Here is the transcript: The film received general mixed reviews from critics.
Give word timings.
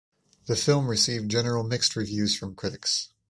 The 0.47 0.55
film 0.55 0.87
received 0.87 1.29
general 1.29 1.63
mixed 1.63 1.95
reviews 1.95 2.35
from 2.35 2.55
critics. 2.55 3.09